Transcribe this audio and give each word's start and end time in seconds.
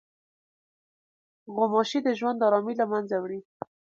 غوماشې 1.53 1.99
د 2.03 2.07
ژوند 2.19 2.39
ارامي 2.47 2.73
له 2.79 2.85
منځه 2.91 3.15
وړي. 3.23 3.39